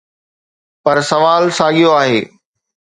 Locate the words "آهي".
2.01-2.19